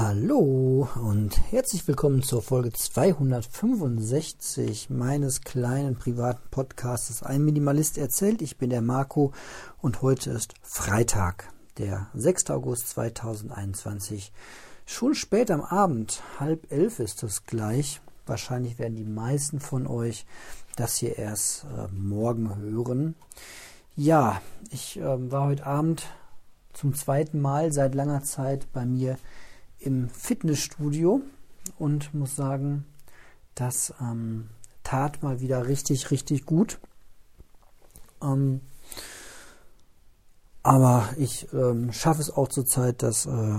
Hallo 0.00 0.88
und 0.94 1.50
herzlich 1.50 1.88
willkommen 1.88 2.22
zur 2.22 2.40
Folge 2.40 2.72
265 2.72 4.90
meines 4.90 5.40
kleinen 5.40 5.96
privaten 5.96 6.48
Podcasts 6.52 7.24
Ein 7.24 7.44
Minimalist 7.44 7.98
erzählt. 7.98 8.40
Ich 8.40 8.58
bin 8.58 8.70
der 8.70 8.80
Marco 8.80 9.32
und 9.82 10.00
heute 10.00 10.30
ist 10.30 10.54
Freitag, 10.62 11.52
der 11.78 12.06
6. 12.14 12.50
August 12.50 12.90
2021. 12.90 14.30
Schon 14.86 15.16
spät 15.16 15.50
am 15.50 15.62
Abend, 15.62 16.22
halb 16.38 16.70
elf 16.70 17.00
ist 17.00 17.24
es 17.24 17.42
gleich. 17.42 18.00
Wahrscheinlich 18.24 18.78
werden 18.78 18.94
die 18.94 19.02
meisten 19.02 19.58
von 19.58 19.88
euch 19.88 20.26
das 20.76 20.94
hier 20.94 21.18
erst 21.18 21.66
äh, 21.76 21.88
morgen 21.92 22.56
hören. 22.56 23.16
Ja, 23.96 24.40
ich 24.70 25.00
äh, 25.00 25.32
war 25.32 25.46
heute 25.46 25.66
Abend 25.66 26.06
zum 26.72 26.94
zweiten 26.94 27.40
Mal 27.40 27.72
seit 27.72 27.96
langer 27.96 28.22
Zeit 28.22 28.72
bei 28.72 28.86
mir 28.86 29.18
im 29.80 30.08
Fitnessstudio 30.08 31.22
und 31.78 32.14
muss 32.14 32.36
sagen, 32.36 32.84
das 33.54 33.92
ähm, 34.00 34.50
tat 34.82 35.22
mal 35.22 35.40
wieder 35.40 35.66
richtig, 35.66 36.10
richtig 36.10 36.46
gut. 36.46 36.78
Ähm, 38.22 38.60
aber 40.62 41.08
ich 41.16 41.52
ähm, 41.52 41.92
schaffe 41.92 42.20
es 42.20 42.30
auch 42.30 42.48
zurzeit, 42.48 43.02
das 43.02 43.26
äh, 43.26 43.58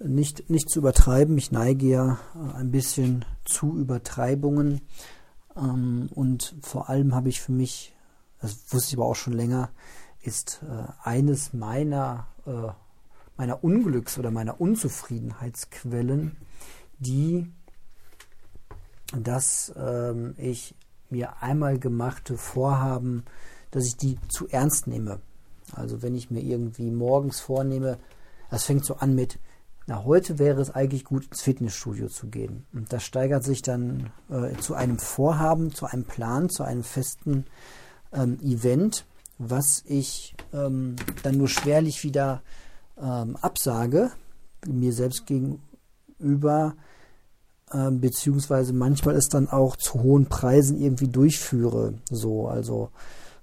nicht, 0.00 0.50
nicht 0.50 0.70
zu 0.70 0.80
übertreiben. 0.80 1.38
Ich 1.38 1.50
neige 1.50 1.86
ja 1.86 2.18
äh, 2.34 2.56
ein 2.56 2.70
bisschen 2.70 3.24
zu 3.44 3.76
Übertreibungen. 3.76 4.80
Ähm, 5.56 6.08
und 6.14 6.54
vor 6.62 6.88
allem 6.88 7.14
habe 7.14 7.28
ich 7.28 7.40
für 7.40 7.52
mich, 7.52 7.94
das 8.40 8.56
wusste 8.70 8.88
ich 8.88 8.98
aber 8.98 9.06
auch 9.06 9.16
schon 9.16 9.32
länger, 9.32 9.70
ist 10.20 10.60
äh, 10.62 10.92
eines 11.02 11.52
meiner 11.52 12.26
äh, 12.46 12.68
meiner 13.38 13.64
Unglücks- 13.64 14.18
oder 14.18 14.30
meiner 14.30 14.60
Unzufriedenheitsquellen, 14.60 16.36
die, 16.98 17.50
dass 19.16 19.72
ähm, 19.76 20.34
ich 20.36 20.74
mir 21.08 21.40
einmal 21.42 21.78
gemachte 21.78 22.36
Vorhaben, 22.36 23.24
dass 23.70 23.86
ich 23.86 23.96
die 23.96 24.18
zu 24.28 24.48
ernst 24.48 24.86
nehme. 24.86 25.20
Also 25.72 26.02
wenn 26.02 26.14
ich 26.14 26.30
mir 26.30 26.42
irgendwie 26.42 26.90
morgens 26.90 27.40
vornehme, 27.40 27.98
das 28.50 28.64
fängt 28.64 28.84
so 28.84 28.96
an 28.96 29.14
mit, 29.14 29.38
na 29.86 30.04
heute 30.04 30.38
wäre 30.38 30.60
es 30.60 30.70
eigentlich 30.70 31.04
gut 31.04 31.26
ins 31.26 31.40
Fitnessstudio 31.40 32.08
zu 32.08 32.26
gehen. 32.26 32.66
Und 32.72 32.92
das 32.92 33.04
steigert 33.04 33.44
sich 33.44 33.62
dann 33.62 34.10
äh, 34.30 34.54
zu 34.56 34.74
einem 34.74 34.98
Vorhaben, 34.98 35.72
zu 35.72 35.86
einem 35.86 36.04
Plan, 36.04 36.50
zu 36.50 36.62
einem 36.62 36.82
festen 36.82 37.46
ähm, 38.12 38.38
Event, 38.42 39.06
was 39.38 39.84
ich 39.86 40.34
ähm, 40.52 40.96
dann 41.22 41.38
nur 41.38 41.48
schwerlich 41.48 42.02
wieder 42.02 42.42
ähm, 43.02 43.36
absage, 43.36 44.10
mir 44.66 44.92
selbst 44.92 45.24
gegenüber, 45.26 46.74
ähm, 47.72 48.00
beziehungsweise 48.00 48.72
manchmal 48.72 49.14
es 49.14 49.28
dann 49.28 49.48
auch 49.48 49.76
zu 49.76 50.02
hohen 50.02 50.26
Preisen 50.26 50.80
irgendwie 50.80 51.08
durchführe. 51.08 51.94
So, 52.10 52.48
also 52.48 52.90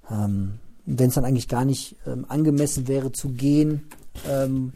ähm, 0.10 0.60
wenn 0.86 1.10
es 1.10 1.16
dann 1.16 1.26
eigentlich 1.26 1.48
gar 1.48 1.66
nicht 1.66 1.96
ähm, 2.06 2.26
angemessen 2.28 2.88
wäre 2.88 3.12
zu 3.12 3.30
gehen, 3.30 3.88
ähm, 4.28 4.74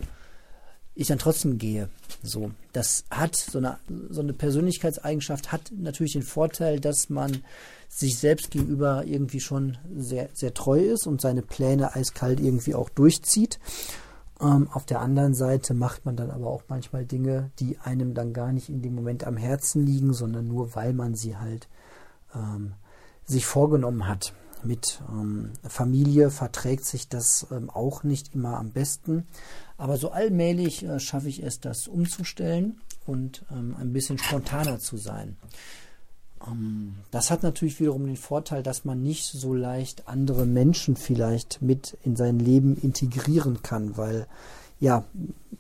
ich 0.95 1.07
dann 1.07 1.19
trotzdem 1.19 1.57
gehe. 1.57 1.89
So, 2.23 2.51
das 2.73 3.05
hat 3.09 3.35
so 3.35 3.59
eine, 3.59 3.77
so 4.09 4.19
eine 4.21 4.33
Persönlichkeitseigenschaft 4.33 5.51
hat 5.51 5.71
natürlich 5.71 6.13
den 6.13 6.23
Vorteil, 6.23 6.79
dass 6.81 7.09
man 7.09 7.43
sich 7.87 8.17
selbst 8.17 8.51
gegenüber 8.51 9.05
irgendwie 9.05 9.39
schon 9.39 9.77
sehr, 9.95 10.29
sehr 10.33 10.53
treu 10.53 10.79
ist 10.79 11.07
und 11.07 11.21
seine 11.21 11.41
Pläne 11.41 11.95
eiskalt 11.95 12.39
irgendwie 12.41 12.75
auch 12.75 12.89
durchzieht. 12.89 13.59
Ähm, 14.41 14.69
auf 14.71 14.85
der 14.85 15.01
anderen 15.01 15.33
Seite 15.33 15.73
macht 15.73 16.05
man 16.05 16.15
dann 16.15 16.31
aber 16.31 16.47
auch 16.47 16.63
manchmal 16.67 17.05
Dinge, 17.05 17.51
die 17.59 17.77
einem 17.79 18.13
dann 18.13 18.33
gar 18.33 18.51
nicht 18.51 18.69
in 18.69 18.81
dem 18.81 18.95
Moment 18.95 19.25
am 19.25 19.37
Herzen 19.37 19.85
liegen, 19.85 20.13
sondern 20.13 20.47
nur 20.47 20.75
weil 20.75 20.93
man 20.93 21.15
sie 21.15 21.37
halt 21.37 21.67
ähm, 22.33 22.73
sich 23.25 23.45
vorgenommen 23.45 24.07
hat. 24.07 24.33
Mit 24.63 25.01
ähm, 25.09 25.51
Familie 25.67 26.31
verträgt 26.31 26.85
sich 26.85 27.07
das 27.07 27.47
ähm, 27.51 27.69
auch 27.69 28.03
nicht 28.03 28.33
immer 28.33 28.57
am 28.57 28.71
besten. 28.71 29.25
Aber 29.77 29.97
so 29.97 30.11
allmählich 30.11 30.83
äh, 30.83 30.99
schaffe 30.99 31.29
ich 31.29 31.43
es, 31.43 31.59
das 31.59 31.87
umzustellen 31.87 32.81
und 33.05 33.45
ähm, 33.51 33.75
ein 33.79 33.93
bisschen 33.93 34.17
spontaner 34.17 34.79
zu 34.79 34.97
sein. 34.97 35.37
Ähm, 36.47 36.95
das 37.11 37.31
hat 37.31 37.43
natürlich 37.43 37.79
wiederum 37.79 38.05
den 38.05 38.17
Vorteil, 38.17 38.63
dass 38.63 38.85
man 38.85 39.01
nicht 39.01 39.25
so 39.25 39.53
leicht 39.53 40.07
andere 40.07 40.45
Menschen 40.45 40.95
vielleicht 40.95 41.61
mit 41.61 41.97
in 42.03 42.15
sein 42.15 42.39
Leben 42.39 42.77
integrieren 42.77 43.61
kann, 43.61 43.97
weil 43.97 44.27
ja, 44.79 45.03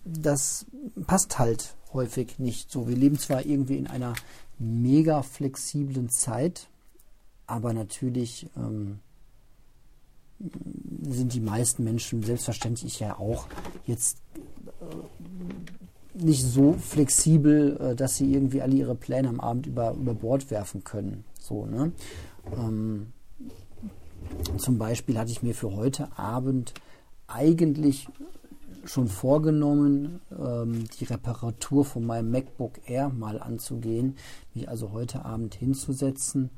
das 0.05 0.65
passt 1.05 1.39
halt 1.39 1.75
häufig 1.93 2.39
nicht 2.39 2.71
so. 2.71 2.87
Wir 2.87 2.95
leben 2.95 3.17
zwar 3.17 3.45
irgendwie 3.45 3.77
in 3.77 3.87
einer 3.87 4.13
mega 4.57 5.23
flexiblen 5.23 6.09
Zeit, 6.09 6.67
aber 7.47 7.73
natürlich 7.73 8.47
ähm, 8.55 8.99
sind 11.01 11.33
die 11.33 11.41
meisten 11.41 11.83
Menschen, 11.83 12.23
selbstverständlich 12.23 12.93
ich 12.93 12.99
ja 12.99 13.17
auch, 13.17 13.47
jetzt 13.85 14.17
äh, 14.81 14.95
nicht 16.13 16.43
so 16.43 16.73
flexibel, 16.73 17.77
äh, 17.77 17.95
dass 17.95 18.17
sie 18.17 18.33
irgendwie 18.33 18.61
alle 18.61 18.75
ihre 18.75 18.95
Pläne 18.95 19.29
am 19.29 19.39
Abend 19.39 19.67
über, 19.67 19.93
über 19.93 20.13
Bord 20.13 20.49
werfen 20.51 20.83
können. 20.83 21.23
So, 21.39 21.65
ne? 21.65 21.91
Ähm, 22.55 23.13
zum 24.57 24.77
Beispiel 24.77 25.17
hatte 25.17 25.31
ich 25.31 25.43
mir 25.43 25.53
für 25.53 25.75
heute 25.75 26.17
Abend 26.17 26.73
eigentlich 27.27 28.07
schon 28.85 29.07
vorgenommen, 29.07 30.21
ähm, 30.31 30.85
die 30.99 31.05
Reparatur 31.05 31.85
von 31.85 32.05
meinem 32.05 32.31
MacBook 32.31 32.79
Air 32.87 33.09
mal 33.09 33.39
anzugehen, 33.39 34.15
mich 34.53 34.67
also 34.67 34.91
heute 34.91 35.25
Abend 35.25 35.55
hinzusetzen 35.55 36.49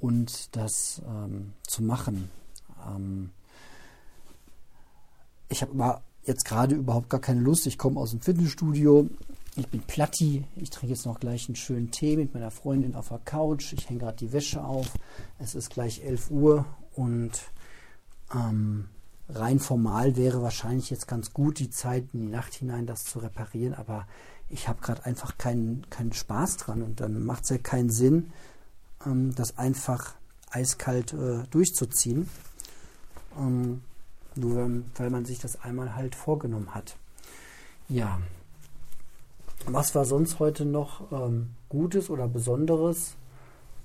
und 0.00 0.54
das 0.56 1.02
ähm, 1.08 1.52
zu 1.66 1.82
machen. 1.82 2.30
Ähm, 2.86 3.30
ich 5.48 5.62
habe 5.62 5.72
aber 5.72 6.02
jetzt 6.26 6.44
gerade 6.44 6.74
überhaupt 6.74 7.10
gar 7.10 7.20
keine 7.20 7.40
Lust. 7.40 7.66
Ich 7.66 7.78
komme 7.78 8.00
aus 8.00 8.10
dem 8.10 8.20
Fitnessstudio. 8.20 9.08
Ich 9.56 9.68
bin 9.68 9.82
platti. 9.82 10.44
Ich 10.56 10.70
trinke 10.70 10.94
jetzt 10.94 11.06
noch 11.06 11.20
gleich 11.20 11.48
einen 11.48 11.56
schönen 11.56 11.90
Tee 11.90 12.16
mit 12.16 12.34
meiner 12.34 12.50
Freundin 12.50 12.94
auf 12.94 13.08
der 13.08 13.18
Couch. 13.18 13.72
Ich 13.72 13.88
hänge 13.88 14.00
gerade 14.00 14.16
die 14.16 14.32
Wäsche 14.32 14.64
auf. 14.64 14.90
Es 15.38 15.54
ist 15.54 15.70
gleich 15.70 16.02
11 16.02 16.30
Uhr 16.30 16.64
und 16.94 17.32
ähm, 18.34 18.88
rein 19.28 19.60
formal 19.60 20.16
wäre 20.16 20.42
wahrscheinlich 20.42 20.90
jetzt 20.90 21.06
ganz 21.06 21.32
gut, 21.32 21.58
die 21.58 21.70
Zeit 21.70 22.04
in 22.12 22.20
die 22.20 22.32
Nacht 22.32 22.54
hinein 22.54 22.86
das 22.86 23.04
zu 23.04 23.20
reparieren. 23.20 23.74
Aber 23.74 24.06
ich 24.48 24.68
habe 24.68 24.80
gerade 24.80 25.04
einfach 25.04 25.38
keinen, 25.38 25.88
keinen 25.90 26.12
Spaß 26.12 26.56
dran 26.58 26.82
und 26.82 27.00
dann 27.00 27.24
macht 27.24 27.44
es 27.44 27.50
ja 27.50 27.58
keinen 27.58 27.90
Sinn, 27.90 28.32
ähm, 29.06 29.34
das 29.34 29.56
einfach 29.58 30.14
eiskalt 30.50 31.12
äh, 31.12 31.44
durchzuziehen. 31.50 32.28
Ähm, 33.38 33.82
nur 34.36 34.70
weil 34.96 35.10
man 35.10 35.24
sich 35.24 35.38
das 35.38 35.62
einmal 35.62 35.94
halt 35.94 36.14
vorgenommen 36.14 36.74
hat. 36.74 36.96
Ja. 37.88 38.20
Was 39.66 39.94
war 39.94 40.04
sonst 40.04 40.38
heute 40.38 40.64
noch 40.64 41.10
ähm, 41.12 41.50
Gutes 41.68 42.10
oder 42.10 42.28
Besonderes? 42.28 43.16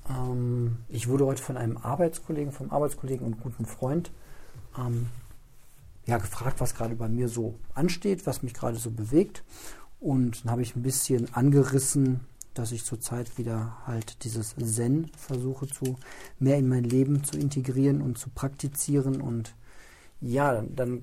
Ähm, 0.10 0.78
ich 0.90 1.08
wurde 1.08 1.26
heute 1.26 1.42
von 1.42 1.58
einem 1.58 1.78
Arbeitskollegen, 1.78 2.52
vom 2.52 2.72
Arbeitskollegen 2.72 3.26
und 3.26 3.42
guten 3.42 3.66
Freund 3.66 4.12
ähm, 4.78 5.08
ja, 6.06 6.18
gefragt, 6.18 6.60
was 6.60 6.76
gerade 6.76 6.96
bei 6.96 7.08
mir 7.08 7.30
so 7.30 7.56
ansteht, 7.74 8.26
was 8.26 8.44
mich 8.44 8.54
gerade 8.54 8.78
so 8.78 8.92
bewegt. 8.92 9.44
Und 10.00 10.44
dann 10.44 10.52
habe 10.52 10.62
ich 10.62 10.76
ein 10.76 10.82
bisschen 10.82 11.34
angerissen, 11.34 12.22
dass 12.54 12.72
ich 12.72 12.84
zurzeit 12.84 13.38
wieder 13.38 13.78
halt 13.86 14.24
dieses 14.24 14.56
Zen 14.56 15.12
versuche 15.18 15.68
zu 15.68 15.98
mehr 16.40 16.58
in 16.58 16.68
mein 16.68 16.84
Leben 16.84 17.24
zu 17.24 17.38
integrieren 17.38 18.02
und 18.02 18.18
zu 18.18 18.30
praktizieren 18.30 19.22
und 19.22 19.54
ja, 20.22 20.62
dann 20.62 21.02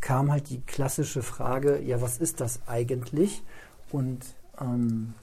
kam 0.00 0.30
halt 0.30 0.50
die 0.50 0.60
klassische 0.60 1.22
Frage, 1.22 1.80
ja, 1.80 2.00
was 2.00 2.18
ist 2.18 2.40
das 2.40 2.60
eigentlich? 2.66 3.42
Und 3.90 4.24
ähm, 4.60 5.14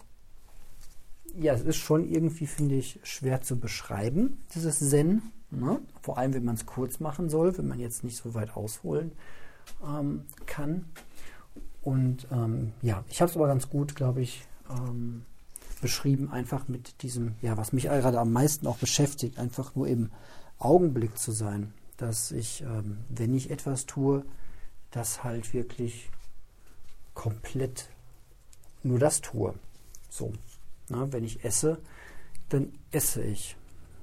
ja, 1.37 1.53
es 1.53 1.61
ist 1.61 1.77
schon 1.77 2.09
irgendwie, 2.09 2.47
finde 2.47 2.75
ich, 2.75 2.99
schwer 3.03 3.41
zu 3.41 3.57
beschreiben, 3.59 4.43
dieses 4.53 4.79
Zen. 4.79 5.21
Ne? 5.51 5.79
Vor 6.01 6.17
allem, 6.17 6.33
wenn 6.33 6.45
man 6.45 6.55
es 6.55 6.65
kurz 6.65 6.99
machen 6.99 7.29
soll, 7.29 7.57
wenn 7.57 7.67
man 7.67 7.79
jetzt 7.79 8.03
nicht 8.03 8.17
so 8.17 8.33
weit 8.33 8.55
ausholen 8.55 9.11
ähm, 9.85 10.23
kann. 10.45 10.85
Und 11.81 12.27
ähm, 12.31 12.73
ja, 12.81 13.03
ich 13.09 13.21
habe 13.21 13.29
es 13.29 13.37
aber 13.37 13.47
ganz 13.47 13.69
gut, 13.69 13.95
glaube 13.95 14.21
ich, 14.21 14.45
ähm, 14.69 15.23
beschrieben, 15.81 16.31
einfach 16.31 16.67
mit 16.67 17.03
diesem, 17.03 17.35
ja, 17.41 17.57
was 17.57 17.73
mich 17.73 17.83
gerade 17.83 18.19
am 18.19 18.31
meisten 18.31 18.65
auch 18.65 18.77
beschäftigt, 18.77 19.37
einfach 19.37 19.75
nur 19.75 19.87
im 19.87 20.09
Augenblick 20.57 21.17
zu 21.17 21.31
sein 21.31 21.73
dass 21.97 22.31
ich, 22.31 22.61
ähm, 22.61 22.97
wenn 23.09 23.33
ich 23.33 23.51
etwas 23.51 23.85
tue, 23.85 24.25
das 24.91 25.23
halt 25.23 25.53
wirklich 25.53 26.09
komplett 27.13 27.89
nur 28.83 28.99
das 28.99 29.21
tue. 29.21 29.53
So, 30.09 30.33
na, 30.89 31.11
wenn 31.11 31.23
ich 31.23 31.43
esse, 31.43 31.79
dann 32.49 32.71
esse 32.91 33.23
ich. 33.23 33.55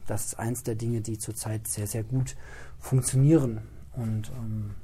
Das 0.06 0.26
ist 0.26 0.38
eins 0.38 0.62
der 0.62 0.74
Dinge, 0.74 1.00
die 1.00 1.18
zurzeit 1.18 1.68
sehr, 1.68 1.86
sehr 1.86 2.02
gut 2.02 2.36
funktionieren. 2.78 3.62
Und 3.94 4.30
ähm, 4.30 4.74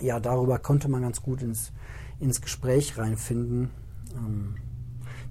ja, 0.00 0.20
darüber 0.20 0.58
konnte 0.58 0.88
man 0.88 1.02
ganz 1.02 1.22
gut 1.22 1.42
ins, 1.42 1.72
ins 2.20 2.40
Gespräch 2.40 2.98
reinfinden. 2.98 3.70
Ähm, 4.14 4.56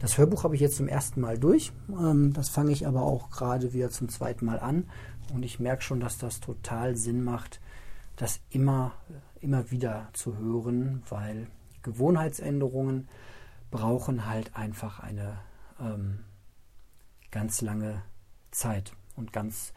das 0.02 0.18
Hörbuch 0.18 0.44
habe 0.44 0.56
ich 0.56 0.62
jetzt 0.62 0.78
zum 0.78 0.88
ersten 0.88 1.22
Mal 1.22 1.38
durch. 1.38 1.72
Ähm, 1.90 2.34
das 2.34 2.50
fange 2.50 2.72
ich 2.72 2.88
aber 2.88 3.04
auch 3.04 3.30
gerade 3.30 3.72
wieder 3.72 3.92
zum 3.92 4.10
zweiten 4.10 4.46
Mal 4.46 4.60
an. 4.60 4.90
Und 5.32 5.44
ich 5.44 5.60
merke 5.60 5.84
schon, 5.84 6.00
dass 6.00 6.18
das 6.18 6.40
total 6.40 6.98
Sinn 6.98 7.24
macht, 7.24 7.62
das 8.16 8.40
immer, 8.50 8.94
immer 9.42 9.70
wieder 9.70 10.10
zu 10.14 10.38
hören, 10.40 11.04
weil 11.08 11.48
Gewohnheitsänderungen 11.84 13.08
brauchen 13.70 14.26
halt 14.26 14.56
einfach 14.56 15.00
eine 15.00 15.38
ähm, 15.80 16.22
ganz 17.30 17.62
lange 17.62 18.02
Zeit 18.50 18.94
und 19.16 19.32
ganz, 19.32 19.72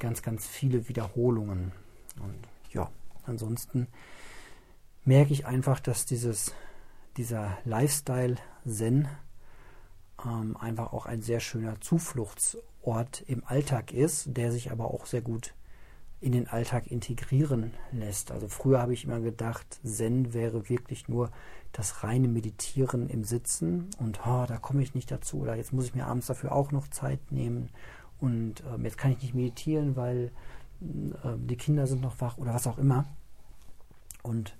ganz, 0.00 0.22
ganz 0.22 0.44
viele 0.44 0.88
Wiederholungen. 0.88 1.70
Und 2.20 2.48
ja, 2.72 2.90
ansonsten 3.26 3.86
merke 5.04 5.32
ich 5.32 5.46
einfach, 5.46 5.78
dass 5.78 6.04
dieses, 6.04 6.52
dieser 7.16 7.58
Lifestyle 7.64 8.36
Zen 8.66 9.08
ähm, 10.24 10.56
einfach 10.56 10.92
auch 10.92 11.06
ein 11.06 11.22
sehr 11.22 11.40
schöner 11.40 11.80
Zufluchtsort 11.80 13.22
im 13.26 13.44
Alltag 13.44 13.92
ist, 13.92 14.36
der 14.36 14.52
sich 14.52 14.70
aber 14.70 14.86
auch 14.86 15.06
sehr 15.06 15.22
gut 15.22 15.54
in 16.20 16.32
den 16.32 16.46
Alltag 16.46 16.86
integrieren 16.86 17.72
lässt. 17.90 18.30
Also 18.30 18.46
früher 18.46 18.80
habe 18.80 18.94
ich 18.94 19.04
immer 19.04 19.20
gedacht, 19.20 19.80
Zen 19.82 20.32
wäre 20.32 20.68
wirklich 20.68 21.08
nur 21.08 21.32
das 21.72 22.04
reine 22.04 22.28
Meditieren 22.28 23.08
im 23.08 23.24
Sitzen 23.24 23.90
und 23.98 24.20
oh, 24.24 24.44
da 24.46 24.58
komme 24.58 24.82
ich 24.82 24.94
nicht 24.94 25.10
dazu 25.10 25.40
oder 25.40 25.56
jetzt 25.56 25.72
muss 25.72 25.86
ich 25.86 25.94
mir 25.94 26.06
abends 26.06 26.26
dafür 26.26 26.52
auch 26.52 26.70
noch 26.70 26.86
Zeit 26.88 27.32
nehmen 27.32 27.70
und 28.20 28.62
ähm, 28.72 28.84
jetzt 28.84 28.98
kann 28.98 29.10
ich 29.10 29.22
nicht 29.22 29.34
meditieren, 29.34 29.96
weil 29.96 30.30
äh, 30.80 31.36
die 31.38 31.56
Kinder 31.56 31.88
sind 31.88 32.02
noch 32.02 32.20
wach 32.20 32.38
oder 32.38 32.54
was 32.54 32.68
auch 32.68 32.78
immer. 32.78 33.04
Und 34.22 34.56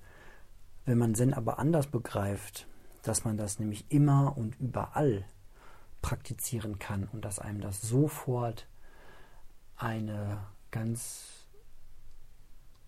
wenn 0.84 0.98
man 0.98 1.14
Zen 1.14 1.32
aber 1.32 1.60
anders 1.60 1.86
begreift, 1.86 2.66
dass 3.02 3.24
man 3.24 3.36
das 3.36 3.60
nämlich 3.60 3.86
immer 3.88 4.36
und 4.36 4.58
überall 4.58 5.24
praktizieren 6.02 6.78
kann 6.78 7.08
und 7.12 7.24
dass 7.24 7.38
einem 7.38 7.60
das 7.60 7.80
sofort 7.80 8.68
eine 9.76 10.44
ganz 10.70 11.48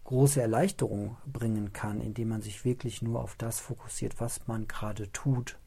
große 0.05 0.41
Erleichterung 0.41 1.17
bringen 1.27 1.73
kann, 1.73 2.01
indem 2.01 2.29
man 2.29 2.43
sich 2.43 2.65
wirklich 2.65 3.01
nur 3.01 3.23
auf 3.23 3.37
das 3.37 3.59
fokussiert, 3.59 4.21
was 4.21 4.47
man 4.47 4.69
gerade 4.69 5.11
tut, 5.13 5.59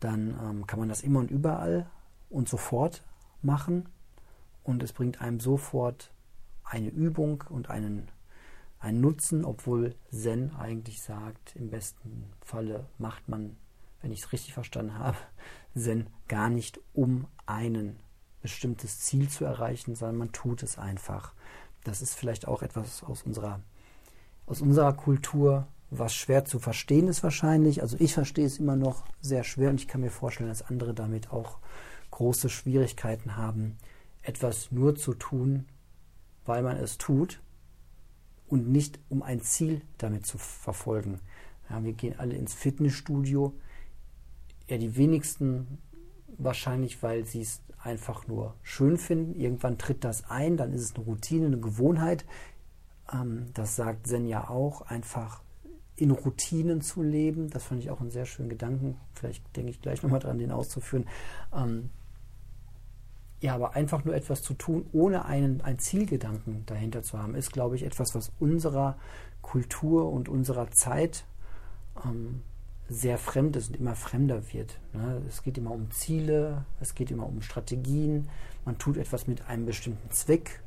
dann 0.00 0.38
ähm, 0.42 0.66
kann 0.66 0.78
man 0.78 0.88
das 0.88 1.02
immer 1.02 1.20
und 1.20 1.30
überall 1.30 1.90
und 2.30 2.48
sofort 2.48 3.04
machen 3.42 3.88
und 4.62 4.82
es 4.82 4.92
bringt 4.92 5.20
einem 5.20 5.40
sofort 5.40 6.12
eine 6.64 6.88
Übung 6.88 7.44
und 7.48 7.70
einen, 7.70 8.10
einen 8.78 9.00
Nutzen, 9.00 9.44
obwohl 9.44 9.94
Zen 10.10 10.54
eigentlich 10.56 11.02
sagt, 11.02 11.56
im 11.56 11.70
besten 11.70 12.30
Falle 12.40 12.86
macht 12.98 13.28
man, 13.28 13.56
wenn 14.00 14.12
ich 14.12 14.20
es 14.20 14.32
richtig 14.32 14.54
verstanden 14.54 14.98
habe, 14.98 15.18
Zen 15.78 16.08
gar 16.28 16.50
nicht, 16.50 16.80
um 16.92 17.26
ein 17.46 17.96
bestimmtes 18.42 19.00
Ziel 19.00 19.28
zu 19.28 19.44
erreichen, 19.44 19.94
sondern 19.94 20.16
man 20.16 20.32
tut 20.32 20.62
es 20.62 20.78
einfach. 20.78 21.32
Das 21.84 22.02
ist 22.02 22.14
vielleicht 22.14 22.46
auch 22.46 22.62
etwas 22.62 23.02
aus 23.02 23.22
unserer, 23.22 23.60
aus 24.46 24.60
unserer 24.60 24.92
Kultur, 24.92 25.66
was 25.90 26.14
schwer 26.14 26.44
zu 26.44 26.58
verstehen 26.58 27.08
ist 27.08 27.22
wahrscheinlich. 27.22 27.82
Also 27.82 27.96
ich 27.98 28.14
verstehe 28.14 28.46
es 28.46 28.58
immer 28.58 28.76
noch 28.76 29.04
sehr 29.20 29.44
schwer 29.44 29.70
und 29.70 29.80
ich 29.80 29.88
kann 29.88 30.02
mir 30.02 30.10
vorstellen, 30.10 30.50
dass 30.50 30.62
andere 30.62 30.94
damit 30.94 31.30
auch 31.30 31.58
große 32.10 32.48
Schwierigkeiten 32.48 33.36
haben, 33.36 33.76
etwas 34.22 34.70
nur 34.70 34.94
zu 34.96 35.14
tun, 35.14 35.66
weil 36.44 36.62
man 36.62 36.76
es 36.76 36.98
tut 36.98 37.40
und 38.48 38.68
nicht 38.68 38.98
um 39.08 39.22
ein 39.22 39.40
Ziel 39.40 39.82
damit 39.98 40.26
zu 40.26 40.38
verfolgen. 40.38 41.20
Ja, 41.70 41.84
wir 41.84 41.92
gehen 41.92 42.18
alle 42.18 42.34
ins 42.34 42.54
Fitnessstudio. 42.54 43.54
Ja, 44.68 44.78
die 44.78 44.96
wenigsten 44.96 45.78
wahrscheinlich, 46.36 47.02
weil 47.02 47.24
sie 47.24 47.42
es 47.42 47.62
einfach 47.82 48.26
nur 48.26 48.54
schön 48.62 48.98
finden. 48.98 49.34
Irgendwann 49.34 49.78
tritt 49.78 50.04
das 50.04 50.28
ein, 50.30 50.56
dann 50.56 50.72
ist 50.72 50.82
es 50.82 50.94
eine 50.94 51.04
Routine, 51.04 51.46
eine 51.46 51.58
Gewohnheit. 51.58 52.24
Ähm, 53.12 53.46
das 53.54 53.76
sagt 53.76 54.06
Zen 54.06 54.26
ja 54.26 54.48
auch, 54.48 54.82
einfach 54.82 55.42
in 55.96 56.10
Routinen 56.10 56.80
zu 56.80 57.02
leben. 57.02 57.50
Das 57.50 57.64
fand 57.64 57.80
ich 57.80 57.90
auch 57.90 58.00
einen 58.00 58.10
sehr 58.10 58.26
schönen 58.26 58.48
Gedanken. 58.48 58.96
Vielleicht 59.14 59.44
denke 59.56 59.70
ich 59.70 59.80
gleich 59.80 60.02
nochmal 60.02 60.20
dran, 60.20 60.38
den 60.38 60.52
auszuführen. 60.52 61.06
Ähm, 61.52 61.90
ja, 63.40 63.54
aber 63.54 63.74
einfach 63.74 64.04
nur 64.04 64.14
etwas 64.14 64.42
zu 64.42 64.54
tun, 64.54 64.86
ohne 64.92 65.24
einen, 65.24 65.60
einen 65.60 65.78
Zielgedanken 65.78 66.64
dahinter 66.66 67.02
zu 67.02 67.18
haben, 67.18 67.34
ist, 67.34 67.52
glaube 67.52 67.76
ich, 67.76 67.84
etwas, 67.84 68.14
was 68.14 68.32
unserer 68.40 68.96
Kultur 69.42 70.10
und 70.10 70.28
unserer 70.28 70.70
Zeit 70.70 71.24
ähm, 72.04 72.42
sehr 72.88 73.18
fremd 73.18 73.56
ist 73.56 73.68
und 73.68 73.76
immer 73.76 73.94
fremder 73.94 74.52
wird. 74.52 74.80
Ne? 74.92 75.22
Es 75.28 75.42
geht 75.42 75.58
immer 75.58 75.72
um 75.72 75.90
Ziele, 75.90 76.64
es 76.80 76.94
geht 76.94 77.10
immer 77.10 77.26
um 77.26 77.42
Strategien, 77.42 78.28
man 78.64 78.78
tut 78.78 78.96
etwas 78.96 79.26
mit 79.26 79.46
einem 79.46 79.66
bestimmten 79.66 80.10
Zweck. 80.10 80.62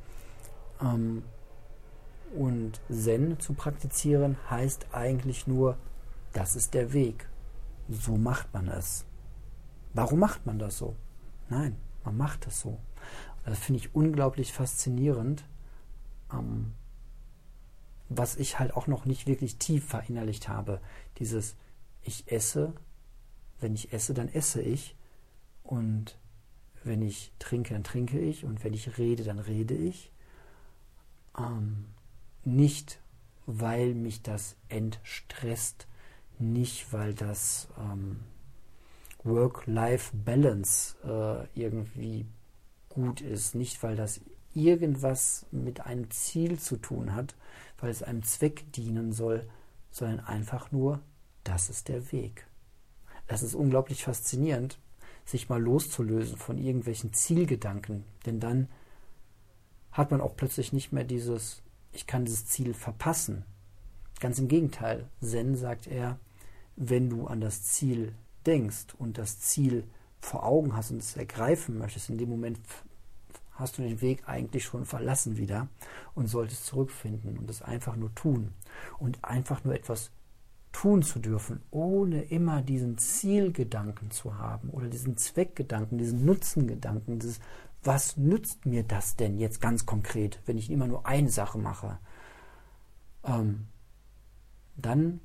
Ähm, 0.81 1.23
und 2.35 2.79
Zen 2.89 3.39
zu 3.39 3.53
praktizieren 3.53 4.37
heißt 4.49 4.87
eigentlich 4.93 5.47
nur, 5.47 5.77
das 6.33 6.55
ist 6.55 6.73
der 6.73 6.93
Weg. 6.93 7.27
So 7.89 8.15
macht 8.15 8.53
man 8.53 8.69
es. 8.69 9.05
Warum 9.93 10.19
macht 10.19 10.45
man 10.45 10.59
das 10.59 10.77
so? 10.77 10.95
Nein, 11.49 11.75
man 12.05 12.15
macht 12.15 12.47
es 12.47 12.61
so. 12.61 12.79
Das 13.45 13.59
finde 13.59 13.79
ich 13.79 13.93
unglaublich 13.95 14.53
faszinierend, 14.53 15.43
ähm, 16.31 16.73
was 18.07 18.35
ich 18.37 18.59
halt 18.59 18.75
auch 18.75 18.87
noch 18.87 19.05
nicht 19.05 19.27
wirklich 19.27 19.57
tief 19.57 19.85
verinnerlicht 19.85 20.47
habe. 20.47 20.79
Dieses, 21.17 21.55
ich 22.03 22.31
esse, 22.31 22.73
wenn 23.59 23.73
ich 23.73 23.93
esse, 23.93 24.13
dann 24.13 24.27
esse 24.27 24.61
ich. 24.61 24.95
Und 25.63 26.17
wenn 26.83 27.01
ich 27.01 27.31
trinke, 27.39 27.73
dann 27.73 27.83
trinke 27.83 28.19
ich. 28.19 28.43
Und 28.43 28.63
wenn 28.63 28.73
ich 28.73 28.97
rede, 28.97 29.23
dann 29.23 29.39
rede 29.39 29.75
ich. 29.75 30.11
Ähm, 31.37 31.85
nicht, 32.43 32.99
weil 33.45 33.93
mich 33.93 34.21
das 34.21 34.55
entstresst, 34.69 35.87
nicht, 36.39 36.91
weil 36.91 37.13
das 37.13 37.67
ähm, 37.77 38.21
Work-Life-Balance 39.23 40.95
äh, 41.03 41.59
irgendwie 41.59 42.25
gut 42.89 43.21
ist, 43.21 43.55
nicht, 43.55 43.81
weil 43.83 43.95
das 43.95 44.21
irgendwas 44.53 45.45
mit 45.51 45.81
einem 45.81 46.09
Ziel 46.09 46.59
zu 46.59 46.77
tun 46.77 47.13
hat, 47.13 47.35
weil 47.79 47.89
es 47.89 48.03
einem 48.03 48.23
Zweck 48.23 48.71
dienen 48.73 49.13
soll, 49.13 49.47
sondern 49.91 50.21
einfach 50.21 50.71
nur, 50.71 51.01
das 51.43 51.69
ist 51.69 51.87
der 51.87 52.11
Weg. 52.11 52.47
Es 53.27 53.43
ist 53.43 53.55
unglaublich 53.55 54.03
faszinierend, 54.03 54.77
sich 55.25 55.49
mal 55.49 55.61
loszulösen 55.61 56.37
von 56.37 56.57
irgendwelchen 56.57 57.13
Zielgedanken, 57.13 58.03
denn 58.25 58.39
dann 58.39 58.67
hat 59.91 60.11
man 60.11 60.21
auch 60.21 60.35
plötzlich 60.35 60.73
nicht 60.73 60.91
mehr 60.91 61.03
dieses, 61.03 61.61
ich 61.91 62.07
kann 62.07 62.25
dieses 62.25 62.45
Ziel 62.47 62.73
verpassen. 62.73 63.45
Ganz 64.19 64.39
im 64.39 64.47
Gegenteil, 64.47 65.07
Zen 65.21 65.55
sagt 65.55 65.87
er, 65.87 66.19
wenn 66.75 67.09
du 67.09 67.27
an 67.27 67.41
das 67.41 67.63
Ziel 67.63 68.13
denkst 68.45 68.95
und 68.97 69.17
das 69.17 69.39
Ziel 69.39 69.83
vor 70.19 70.45
Augen 70.45 70.75
hast 70.75 70.91
und 70.91 70.97
es 70.97 71.17
ergreifen 71.17 71.77
möchtest, 71.77 72.09
in 72.09 72.17
dem 72.17 72.29
Moment 72.29 72.59
hast 73.53 73.77
du 73.77 73.81
den 73.81 74.01
Weg 74.01 74.27
eigentlich 74.27 74.63
schon 74.63 74.85
verlassen 74.85 75.37
wieder 75.37 75.67
und 76.15 76.27
solltest 76.27 76.65
zurückfinden 76.65 77.37
und 77.37 77.49
es 77.49 77.61
einfach 77.61 77.95
nur 77.95 78.13
tun 78.15 78.53
und 78.99 79.23
einfach 79.23 79.63
nur 79.63 79.73
etwas 79.73 80.11
tun 80.71 81.03
zu 81.03 81.19
dürfen, 81.19 81.61
ohne 81.69 82.23
immer 82.23 82.61
diesen 82.61 82.97
Zielgedanken 82.97 84.11
zu 84.11 84.37
haben 84.37 84.69
oder 84.69 84.87
diesen 84.87 85.17
Zweckgedanken, 85.17 85.97
diesen 85.97 86.25
Nutzengedanken, 86.25 87.19
dieses, 87.19 87.39
was 87.83 88.17
nützt 88.17 88.65
mir 88.65 88.83
das 88.83 89.15
denn 89.15 89.37
jetzt 89.37 89.59
ganz 89.59 89.85
konkret, 89.85 90.39
wenn 90.45 90.57
ich 90.57 90.69
immer 90.69 90.87
nur 90.87 91.05
eine 91.05 91.29
Sache 91.29 91.57
mache, 91.57 91.99
ähm, 93.23 93.67
dann 94.77 95.19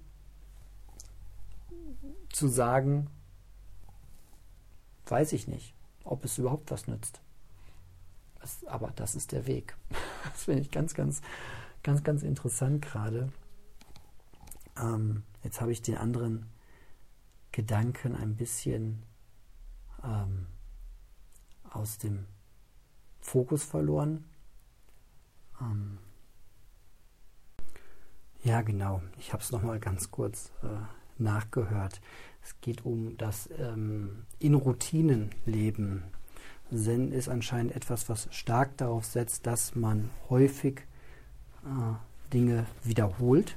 zu 2.33 2.49
sagen, 2.49 3.09
weiß 5.07 5.33
ich 5.33 5.47
nicht, 5.49 5.75
ob 6.05 6.25
es 6.25 6.39
überhaupt 6.39 6.71
was 6.71 6.89
nützt. 6.89 7.21
Das, 8.41 8.65
aber 8.67 8.93
das 8.95 9.15
ist 9.15 9.33
der 9.33 9.47
Weg. 9.47 9.77
Das 10.33 10.45
finde 10.45 10.61
ich 10.61 10.73
ganz, 10.73 10.93
ganz, 10.95 11.23
ganz, 11.85 12.03
ganz 12.03 12.25
interessant 12.25 12.83
gerade. 12.83 13.33
Ähm, 14.77 15.23
jetzt 15.47 15.61
habe 15.61 15.71
ich 15.71 15.81
den 15.81 15.97
anderen 15.97 16.47
Gedanken 17.53 18.17
ein 18.17 18.35
bisschen 18.35 19.05
ähm, 20.03 20.47
aus 21.71 21.99
dem 21.99 22.27
Fokus 23.21 23.63
verloren. 23.63 24.25
Ähm, 25.61 25.99
ja, 28.43 28.61
genau. 28.63 29.03
Ich 29.19 29.33
habe 29.33 29.41
es 29.41 29.53
nochmal 29.53 29.79
ganz 29.79 30.11
kurz 30.11 30.51
äh, 30.65 31.23
nachgehört. 31.23 32.01
Es 32.43 32.61
geht 32.61 32.85
um 32.85 33.17
das 33.17 33.49
ähm, 33.57 34.27
in 34.41 34.55
Routinen 34.55 35.31
leben. 35.45 36.03
Zen 36.75 37.13
ist 37.13 37.29
anscheinend 37.29 37.77
etwas, 37.77 38.09
was 38.09 38.29
stark 38.35 38.77
darauf 38.79 39.05
setzt, 39.05 39.47
dass 39.47 39.77
man 39.77 40.11
häufig 40.29 40.81
äh, 41.65 42.33
Dinge 42.33 42.67
wiederholt 42.83 43.57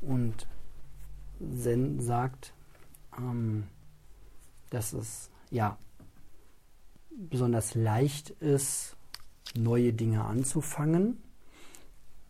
Und 0.00 0.46
Zen 1.56 2.00
sagt, 2.00 2.52
ähm, 3.18 3.64
dass 4.70 4.92
es 4.92 5.30
ja 5.50 5.78
besonders 7.10 7.74
leicht 7.74 8.30
ist, 8.30 8.96
neue 9.54 9.92
Dinge 9.92 10.24
anzufangen. 10.24 11.22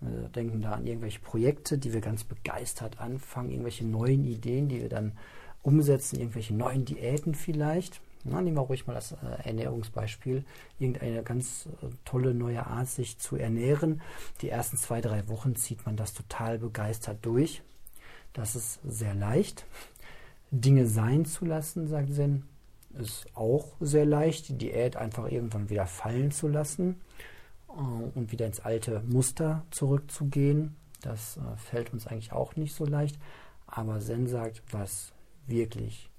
Wir 0.00 0.28
denken 0.28 0.62
da 0.62 0.72
an 0.72 0.86
irgendwelche 0.86 1.20
Projekte, 1.20 1.78
die 1.78 1.92
wir 1.92 2.00
ganz 2.00 2.24
begeistert 2.24 2.98
anfangen, 2.98 3.50
irgendwelche 3.50 3.86
neuen 3.86 4.24
Ideen, 4.24 4.68
die 4.68 4.80
wir 4.80 4.88
dann 4.88 5.12
umsetzen, 5.62 6.18
irgendwelche 6.18 6.54
neuen 6.54 6.84
Diäten 6.84 7.34
vielleicht. 7.34 8.00
Na, 8.24 8.40
nehmen 8.40 8.56
wir 8.56 8.62
ruhig 8.62 8.86
mal 8.86 8.94
das 8.94 9.12
äh, 9.12 9.16
Ernährungsbeispiel. 9.44 10.44
Irgendeine 10.78 11.22
ganz 11.22 11.66
äh, 11.82 11.86
tolle 12.04 12.34
neue 12.34 12.66
Art, 12.66 12.88
sich 12.88 13.18
zu 13.18 13.36
ernähren. 13.36 14.00
Die 14.40 14.48
ersten 14.48 14.76
zwei, 14.76 15.00
drei 15.00 15.28
Wochen 15.28 15.56
zieht 15.56 15.84
man 15.86 15.96
das 15.96 16.14
total 16.14 16.58
begeistert 16.58 17.18
durch. 17.22 17.62
Das 18.32 18.56
ist 18.56 18.80
sehr 18.84 19.14
leicht. 19.14 19.66
Dinge 20.50 20.86
sein 20.86 21.24
zu 21.24 21.44
lassen, 21.44 21.86
sagt 21.86 22.12
Zen, 22.12 22.44
ist 22.98 23.26
auch 23.34 23.72
sehr 23.80 24.04
leicht. 24.04 24.48
Die 24.48 24.58
Diät 24.58 24.96
einfach 24.96 25.30
irgendwann 25.30 25.70
wieder 25.70 25.86
fallen 25.86 26.30
zu 26.30 26.48
lassen 26.48 27.00
äh, 27.68 27.72
und 27.72 28.32
wieder 28.32 28.46
ins 28.46 28.60
alte 28.60 29.00
Muster 29.00 29.64
zurückzugehen. 29.70 30.76
Das 31.00 31.36
äh, 31.36 31.56
fällt 31.56 31.92
uns 31.92 32.06
eigentlich 32.06 32.32
auch 32.32 32.56
nicht 32.56 32.74
so 32.74 32.84
leicht. 32.84 33.18
Aber 33.66 34.00
Zen 34.00 34.26
sagt, 34.26 34.62
was 34.70 35.12
wirklich 35.46 36.10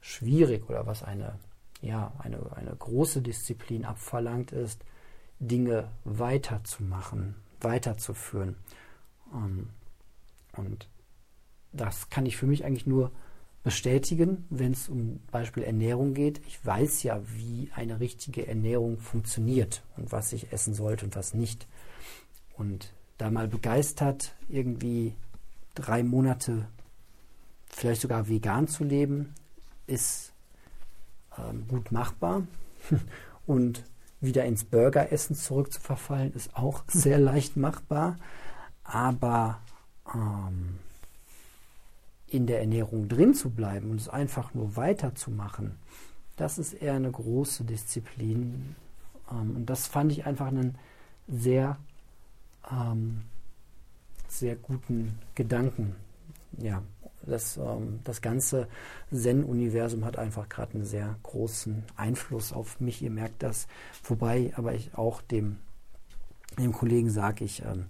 schwierig 0.00 0.68
oder 0.68 0.86
was 0.86 1.02
eine, 1.02 1.38
ja, 1.80 2.12
eine, 2.18 2.54
eine 2.56 2.74
große 2.74 3.22
Disziplin 3.22 3.84
abverlangt, 3.84 4.52
ist, 4.52 4.84
Dinge 5.38 5.88
weiterzumachen, 6.04 7.36
weiterzuführen. 7.60 8.56
Ähm, 9.32 9.70
und 10.56 10.88
das 11.72 12.10
kann 12.10 12.26
ich 12.26 12.36
für 12.36 12.46
mich 12.46 12.64
eigentlich 12.64 12.86
nur 12.86 13.10
bestätigen, 13.62 14.44
wenn 14.50 14.72
es 14.72 14.88
um 14.88 15.20
Beispiel 15.30 15.62
Ernährung 15.62 16.14
geht. 16.14 16.40
Ich 16.46 16.64
weiß 16.64 17.04
ja, 17.04 17.20
wie 17.36 17.70
eine 17.74 18.00
richtige 18.00 18.46
Ernährung 18.46 18.98
funktioniert 18.98 19.82
und 19.96 20.10
was 20.10 20.32
ich 20.32 20.52
essen 20.52 20.74
sollte 20.74 21.04
und 21.04 21.14
was 21.14 21.32
nicht. 21.34 21.66
Und 22.56 22.92
da 23.18 23.30
mal 23.30 23.48
begeistert, 23.48 24.34
irgendwie 24.48 25.14
drei 25.74 26.02
Monate 26.02 26.66
vielleicht 27.68 28.02
sogar 28.02 28.28
vegan 28.28 28.68
zu 28.68 28.84
leben, 28.84 29.34
ist 29.86 30.32
ähm, 31.38 31.66
gut 31.68 31.92
machbar. 31.92 32.46
Und 33.46 33.84
wieder 34.20 34.44
ins 34.44 34.64
Burgeressen 34.64 35.34
zurückzuverfallen, 35.34 36.32
ist 36.34 36.54
auch 36.56 36.84
sehr 36.88 37.18
leicht 37.18 37.56
machbar. 37.56 38.16
Aber 38.84 39.60
ähm, 40.14 40.78
in 42.32 42.46
der 42.46 42.60
Ernährung 42.60 43.08
drin 43.08 43.34
zu 43.34 43.50
bleiben 43.50 43.90
und 43.90 44.00
es 44.00 44.08
einfach 44.08 44.54
nur 44.54 44.76
weiterzumachen, 44.76 45.76
das 46.36 46.58
ist 46.58 46.72
eher 46.72 46.94
eine 46.94 47.10
große 47.10 47.64
Disziplin. 47.64 48.74
Ähm, 49.30 49.56
und 49.56 49.66
das 49.66 49.86
fand 49.86 50.12
ich 50.12 50.26
einfach 50.26 50.46
einen 50.46 50.76
sehr, 51.28 51.76
ähm, 52.70 53.22
sehr 54.28 54.56
guten 54.56 55.18
Gedanken. 55.34 55.94
Ja, 56.58 56.82
das, 57.24 57.58
ähm, 57.58 58.00
das 58.04 58.22
ganze 58.22 58.66
Zen-Universum 59.12 60.04
hat 60.04 60.18
einfach 60.18 60.48
gerade 60.48 60.74
einen 60.74 60.84
sehr 60.84 61.16
großen 61.22 61.84
Einfluss 61.96 62.52
auf 62.52 62.80
mich. 62.80 63.02
Ihr 63.02 63.10
merkt 63.10 63.42
das. 63.42 63.66
Wobei 64.04 64.52
aber 64.56 64.74
ich 64.74 64.94
auch 64.94 65.20
dem, 65.20 65.58
dem 66.58 66.72
Kollegen 66.72 67.10
sage, 67.10 67.44
ich 67.44 67.62
ähm, 67.62 67.86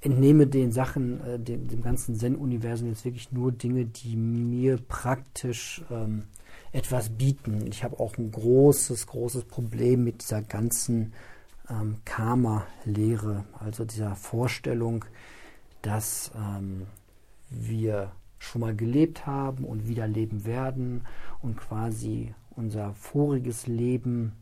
entnehme 0.00 0.46
den 0.46 0.72
Sachen, 0.72 1.20
äh, 1.24 1.38
dem, 1.38 1.68
dem, 1.68 1.82
ganzen 1.82 2.14
Zen-Universum 2.14 2.88
jetzt 2.88 3.04
wirklich 3.04 3.32
nur 3.32 3.52
Dinge, 3.52 3.84
die 3.84 4.16
mir 4.16 4.76
praktisch 4.76 5.82
ähm, 5.90 6.24
etwas 6.72 7.10
bieten. 7.10 7.66
Ich 7.66 7.82
habe 7.84 7.98
auch 7.98 8.16
ein 8.18 8.30
großes, 8.30 9.06
großes 9.06 9.44
Problem 9.44 10.04
mit 10.04 10.22
dieser 10.22 10.42
ganzen 10.42 11.12
ähm, 11.68 11.96
Karma-Lehre, 12.04 13.44
also 13.58 13.84
dieser 13.84 14.14
Vorstellung, 14.14 15.04
dass 15.82 16.30
ähm, 16.36 16.86
wir 17.50 18.12
schon 18.38 18.60
mal 18.60 18.76
gelebt 18.76 19.26
haben 19.26 19.64
und 19.64 19.88
wieder 19.88 20.06
leben 20.06 20.44
werden 20.44 21.02
und 21.42 21.56
quasi 21.56 22.34
unser 22.50 22.94
voriges 22.94 23.66
Leben, 23.66 24.32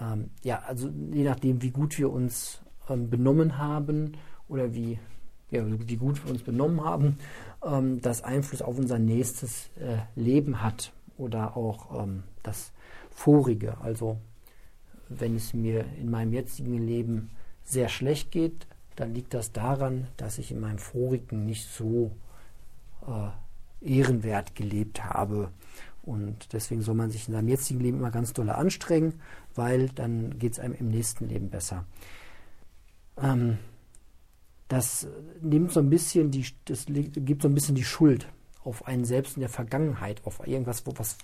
ähm, 0.00 0.30
ja, 0.42 0.60
also 0.60 0.88
je 1.12 1.24
nachdem, 1.24 1.62
wie 1.62 1.70
gut 1.70 1.98
wir 1.98 2.10
uns 2.10 2.60
ähm, 2.90 3.08
benommen 3.08 3.58
haben 3.58 4.16
oder 4.48 4.74
wie, 4.74 4.98
ja, 5.50 5.64
wie 5.66 5.96
gut 5.96 6.24
wir 6.24 6.30
uns 6.30 6.42
benommen 6.42 6.84
haben, 6.84 7.18
ähm, 7.64 8.00
das 8.00 8.22
Einfluss 8.22 8.62
auf 8.62 8.78
unser 8.78 8.98
nächstes 8.98 9.70
äh, 9.76 9.98
Leben 10.20 10.62
hat 10.62 10.92
oder 11.16 11.56
auch 11.56 12.02
ähm, 12.02 12.24
das 12.42 12.72
vorige. 13.10 13.78
Also 13.80 14.18
wenn 15.08 15.36
es 15.36 15.54
mir 15.54 15.84
in 16.00 16.10
meinem 16.10 16.32
jetzigen 16.32 16.78
Leben 16.86 17.30
sehr 17.64 17.88
schlecht 17.88 18.30
geht, 18.30 18.66
dann 18.96 19.14
liegt 19.14 19.34
das 19.34 19.52
daran, 19.52 20.08
dass 20.16 20.38
ich 20.38 20.50
in 20.50 20.60
meinem 20.60 20.78
vorigen 20.78 21.46
nicht 21.46 21.68
so 21.68 22.10
äh, 23.06 23.30
ehrenwert 23.80 24.54
gelebt 24.54 25.04
habe. 25.04 25.50
Und 26.02 26.52
deswegen 26.52 26.82
soll 26.82 26.94
man 26.94 27.10
sich 27.10 27.28
in 27.28 27.34
seinem 27.34 27.48
jetzigen 27.48 27.80
Leben 27.80 27.98
immer 27.98 28.10
ganz 28.10 28.32
doll 28.32 28.50
anstrengen, 28.50 29.20
weil 29.54 29.88
dann 29.90 30.38
geht 30.38 30.52
es 30.52 30.58
einem 30.58 30.74
im 30.74 30.88
nächsten 30.88 31.28
Leben 31.28 31.50
besser. 31.50 31.84
Ähm, 33.16 33.58
das 34.68 35.06
nimmt 35.40 35.72
so 35.72 35.80
ein 35.80 35.90
bisschen 35.90 36.30
die, 36.30 36.46
das 36.64 36.86
gibt 36.88 37.42
so 37.42 37.48
ein 37.48 37.54
bisschen 37.54 37.74
die 37.74 37.84
Schuld 37.84 38.28
auf 38.62 38.86
einen 38.86 39.04
selbst 39.04 39.36
in 39.36 39.40
der 39.40 39.48
Vergangenheit, 39.48 40.20
auf 40.24 40.46
irgendwas, 40.46 40.86
wo 40.86 40.92
was 40.96 41.16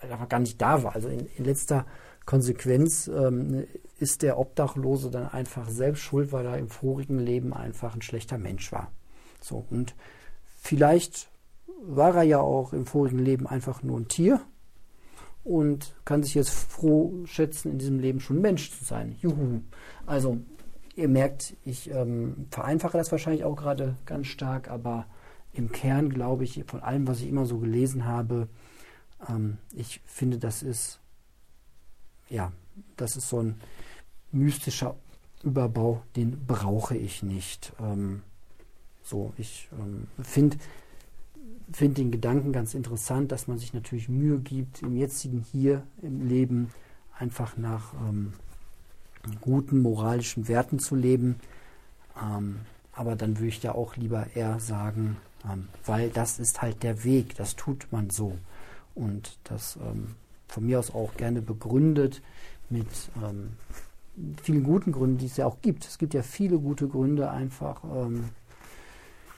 einfach 0.00 0.28
gar 0.28 0.40
nicht 0.40 0.60
da 0.60 0.82
war. 0.82 0.94
Also 0.94 1.08
in, 1.08 1.26
in 1.36 1.44
letzter 1.44 1.86
Konsequenz 2.26 3.08
ähm, 3.08 3.66
ist 3.98 4.22
der 4.22 4.38
Obdachlose 4.38 5.10
dann 5.10 5.28
einfach 5.28 5.68
selbst 5.68 6.02
schuld, 6.02 6.30
weil 6.30 6.46
er 6.46 6.58
im 6.58 6.68
vorigen 6.68 7.18
Leben 7.18 7.52
einfach 7.52 7.94
ein 7.94 8.02
schlechter 8.02 8.38
Mensch 8.38 8.70
war. 8.70 8.92
So 9.40 9.64
und 9.70 9.94
Vielleicht 10.64 11.28
war 11.82 12.16
er 12.16 12.22
ja 12.22 12.40
auch 12.40 12.72
im 12.72 12.86
vorigen 12.86 13.18
Leben 13.18 13.46
einfach 13.46 13.82
nur 13.82 14.00
ein 14.00 14.08
Tier 14.08 14.40
und 15.44 15.94
kann 16.06 16.22
sich 16.22 16.34
jetzt 16.34 16.48
froh 16.48 17.12
schätzen, 17.26 17.72
in 17.72 17.78
diesem 17.78 17.98
Leben 17.98 18.18
schon 18.18 18.40
Mensch 18.40 18.70
zu 18.70 18.82
sein. 18.82 19.14
Juhu. 19.20 19.60
Also, 20.06 20.38
ihr 20.96 21.08
merkt, 21.08 21.56
ich 21.64 21.90
ähm, 21.90 22.46
vereinfache 22.50 22.98
das 22.98 23.10
wahrscheinlich 23.10 23.44
auch 23.44 23.56
gerade 23.56 23.96
ganz 24.06 24.26
stark, 24.26 24.68
aber 24.68 25.06
im 25.52 25.72
Kern 25.72 26.10
glaube 26.10 26.44
ich, 26.44 26.64
von 26.66 26.80
allem, 26.80 27.06
was 27.06 27.20
ich 27.20 27.28
immer 27.28 27.46
so 27.46 27.58
gelesen 27.58 28.04
habe, 28.04 28.48
ähm, 29.28 29.58
ich 29.72 30.00
finde, 30.04 30.38
das 30.38 30.62
ist, 30.62 31.00
ja, 32.28 32.52
das 32.96 33.16
ist 33.16 33.28
so 33.28 33.40
ein 33.40 33.60
mystischer 34.32 34.96
Überbau, 35.42 36.02
den 36.16 36.46
brauche 36.46 36.96
ich 36.96 37.22
nicht. 37.22 37.72
Ähm, 37.80 38.22
so, 39.02 39.32
ich 39.36 39.68
ähm, 39.78 40.06
finde 40.22 40.56
find 41.72 41.98
den 41.98 42.10
Gedanken 42.10 42.52
ganz 42.52 42.74
interessant, 42.74 43.32
dass 43.32 43.48
man 43.48 43.58
sich 43.58 43.74
natürlich 43.74 44.08
Mühe 44.08 44.38
gibt, 44.38 44.82
im 44.82 44.96
jetzigen 44.96 45.40
Hier 45.40 45.82
im 46.02 46.26
Leben 46.26 46.70
einfach 47.18 47.56
nach 47.56 47.94
ähm, 47.94 48.34
guten 49.40 49.82
moralischen 49.82 50.48
Werten 50.48 50.78
zu 50.78 50.94
leben. 50.94 51.36
Ähm, 52.20 52.60
aber 52.92 53.16
dann 53.16 53.38
würde 53.38 53.48
ich 53.48 53.62
ja 53.62 53.74
auch 53.74 53.96
lieber 53.96 54.26
eher 54.34 54.60
sagen, 54.60 55.16
ähm, 55.50 55.68
weil 55.84 56.10
das 56.10 56.38
ist 56.38 56.62
halt 56.62 56.82
der 56.82 57.04
Weg, 57.04 57.34
das 57.36 57.56
tut 57.56 57.88
man 57.90 58.10
so. 58.10 58.36
Und 58.94 59.38
das 59.44 59.76
ähm, 59.76 60.14
von 60.48 60.66
mir 60.66 60.78
aus 60.78 60.94
auch 60.94 61.14
gerne 61.16 61.42
begründet 61.42 62.22
mit 62.70 62.86
ähm, 63.22 63.56
vielen 64.42 64.62
guten 64.62 64.92
Gründen, 64.92 65.18
die 65.18 65.26
es 65.26 65.36
ja 65.36 65.46
auch 65.46 65.60
gibt. 65.60 65.84
Es 65.84 65.98
gibt 65.98 66.14
ja 66.14 66.22
viele 66.22 66.58
gute 66.58 66.86
Gründe, 66.86 67.30
einfach 67.30 67.82
ähm, 67.84 68.30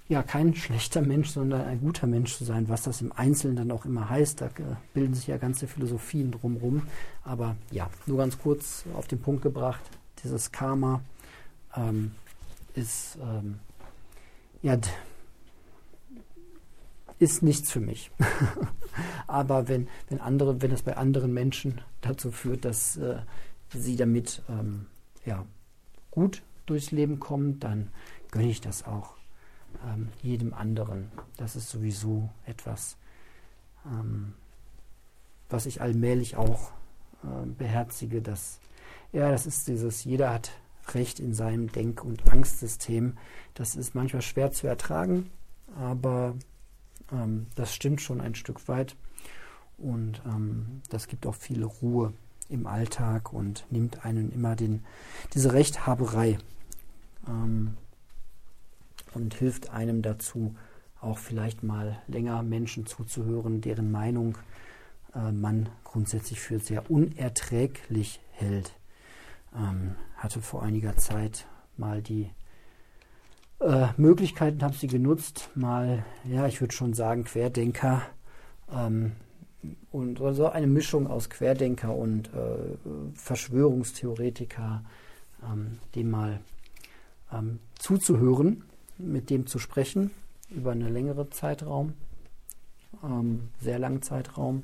ja 0.09 0.23
kein 0.23 0.55
schlechter 0.55 1.03
Mensch, 1.03 1.31
sondern 1.31 1.63
ein 1.63 1.81
guter 1.81 2.07
Mensch 2.07 2.37
zu 2.37 2.45
sein, 2.45 2.69
was 2.69 2.83
das 2.83 3.01
im 3.01 3.13
Einzelnen 3.13 3.57
dann 3.57 3.71
auch 3.71 3.85
immer 3.85 4.09
heißt. 4.09 4.41
Da 4.41 4.47
äh, 4.47 4.77
bilden 4.95 5.15
sich 5.15 5.27
ja 5.27 5.37
ganze 5.37 5.67
Philosophien 5.67 6.31
drumherum. 6.31 6.83
Aber 7.25 7.57
ja, 7.71 7.91
nur 8.07 8.19
ganz 8.19 8.39
kurz 8.39 8.85
auf 8.95 9.07
den 9.09 9.21
Punkt 9.21 9.43
gebracht, 9.43 9.83
dieses 10.23 10.53
Karma 10.53 11.01
ähm, 11.75 12.13
ist 12.75 13.19
ähm, 13.21 13.59
ja 14.63 14.79
ist 17.19 17.43
nichts 17.43 17.71
für 17.71 17.81
mich. 17.81 18.11
Aber 19.27 19.69
wenn, 19.69 19.89
wenn 20.09 20.21
andere, 20.21 20.61
wenn 20.63 20.71
es 20.71 20.83
bei 20.83 20.97
anderen 20.97 21.33
Menschen 21.33 21.81
dazu 22.03 22.31
führt, 22.31 22.65
dass 22.65 22.97
äh, 22.99 23.17
sie 23.71 23.97
damit 23.97 24.43
ähm, 24.49 24.87
ja, 25.25 25.47
gut 26.11 26.43
durchs 26.67 26.91
Leben 26.91 27.19
kommen, 27.19 27.59
dann 27.59 27.91
gönne 28.31 28.51
ich 28.51 28.61
das 28.61 28.85
auch 28.85 29.16
ähm, 29.87 30.09
jedem 30.23 30.55
anderen. 30.55 31.11
Das 31.37 31.57
ist 31.57 31.71
sowieso 31.71 32.29
etwas, 32.45 32.97
ähm, 33.87 34.35
was 35.49 35.67
ich 35.67 35.81
allmählich 35.81 36.37
auch 36.37 36.73
äh, 37.23 37.47
beherzige, 37.47 38.23
dass 38.23 38.61
ja, 39.13 39.31
das 39.31 39.47
ist 39.47 39.69
dieses, 39.69 40.05
jeder 40.05 40.33
hat 40.33 40.51
Recht 40.95 41.21
in 41.21 41.35
seinem 41.35 41.73
Denk- 41.73 42.05
und 42.05 42.31
Angstsystem. 42.31 43.17
Das 43.55 43.75
ist 43.75 43.95
manchmal 43.95 44.23
schwer 44.23 44.53
zu 44.53 44.67
ertragen, 44.67 45.31
aber 45.77 46.35
ähm, 47.13 47.47
das 47.55 47.75
stimmt 47.75 48.01
schon 48.01 48.21
ein 48.21 48.35
Stück 48.35 48.69
weit. 48.69 48.97
Und 49.79 50.23
ähm, 50.27 50.83
das 50.89 51.09
gibt 51.09 51.27
auch 51.27 51.35
viel 51.35 51.65
Ruhe 51.65 52.13
im 52.49 52.67
Alltag 52.67 53.33
und 53.33 53.67
nimmt 53.71 54.05
einen 54.05 54.31
immer 54.31 54.55
den, 54.55 54.85
diese 55.35 55.53
Rechthaberei 55.53 56.39
ähm, 57.27 57.77
und 59.17 59.35
hilft 59.35 59.71
einem 59.71 60.03
dazu, 60.03 60.55
auch 61.01 61.19
vielleicht 61.19 61.63
mal 61.63 61.99
länger 62.07 62.43
Menschen 62.43 62.87
zuzuhören, 62.87 63.61
deren 63.61 63.91
Meinung 63.91 64.39
äh, 65.15 65.33
man 65.33 65.69
grundsätzlich 65.85 66.41
für 66.41 66.59
sehr 66.59 66.91
unerträglich 66.91 68.21
hält. 68.33 68.73
Ähm, 69.55 69.97
hatte 70.17 70.41
vor 70.43 70.63
einiger 70.63 70.97
Zeit 70.97 71.47
mal 71.77 72.03
die 72.03 72.31
äh, 73.61 73.89
Möglichkeiten, 73.97 74.63
habe 74.63 74.75
sie 74.75 74.87
genutzt, 74.87 75.51
mal, 75.55 76.05
ja, 76.25 76.47
ich 76.47 76.61
würde 76.61 76.75
schon 76.75 76.93
sagen, 76.93 77.25
Querdenker 77.25 78.03
ähm, 78.71 79.13
und 79.91 80.21
also 80.21 80.49
eine 80.49 80.67
Mischung 80.67 81.07
aus 81.07 81.31
Querdenker 81.31 81.95
und 81.95 82.29
äh, 82.29 82.77
Verschwörungstheoretiker, 83.15 84.85
ähm, 85.43 85.79
dem 85.95 86.11
mal 86.11 86.41
ähm, 87.33 87.59
zuzuhören, 87.79 88.65
mit 88.99 89.31
dem 89.31 89.47
zu 89.47 89.59
sprechen 89.59 90.11
über 90.51 90.73
einen 90.73 90.93
längeren 90.93 91.31
Zeitraum, 91.33 91.95
ähm, 93.03 93.49
sehr 93.61 93.79
langen 93.79 94.03
Zeitraum, 94.03 94.63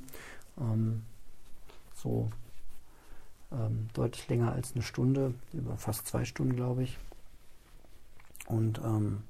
ähm, 0.58 1.02
so 1.94 2.30
ähm, 3.50 3.88
deutlich 3.92 4.28
länger 4.28 4.52
als 4.52 4.74
eine 4.74 4.82
Stunde, 4.82 5.34
über 5.52 5.76
fast 5.76 6.06
zwei 6.06 6.24
Stunden, 6.24 6.56
glaube 6.56 6.84
ich. 6.84 6.98
Und 8.46 8.78
ähm, 8.84 9.22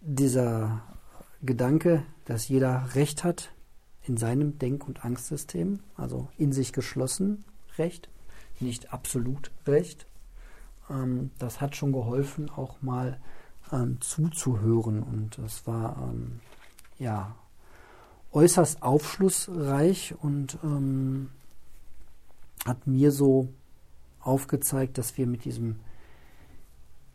dieser 0.00 0.82
Gedanke, 1.42 2.04
dass 2.24 2.48
jeder 2.48 2.94
Recht 2.94 3.24
hat 3.24 3.52
in 4.06 4.16
seinem 4.16 4.58
Denk- 4.58 4.86
und 4.86 5.04
Angstsystem, 5.04 5.80
also 5.96 6.28
in 6.38 6.52
sich 6.52 6.72
geschlossen 6.72 7.44
Recht, 7.76 8.08
nicht 8.60 8.92
absolut 8.92 9.50
Recht, 9.66 10.06
ähm, 10.90 11.30
das 11.38 11.60
hat 11.60 11.76
schon 11.76 11.92
geholfen, 11.92 12.50
auch 12.50 12.80
mal 12.82 13.18
ähm, 13.72 14.00
zuzuhören. 14.00 15.02
Und 15.02 15.38
es 15.38 15.66
war 15.66 15.96
ähm, 16.10 16.40
ja 16.98 17.34
äußerst 18.32 18.82
aufschlussreich 18.82 20.14
und 20.20 20.58
ähm, 20.62 21.30
hat 22.66 22.86
mir 22.86 23.12
so 23.12 23.48
aufgezeigt, 24.20 24.98
dass 24.98 25.16
wir 25.16 25.26
mit 25.26 25.44
diesem 25.44 25.80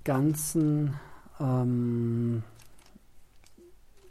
ganzen 0.04 0.96
ähm, 1.40 2.44